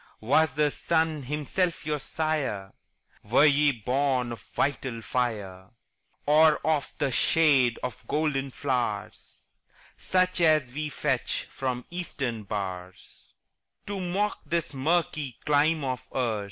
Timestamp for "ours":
16.11-16.39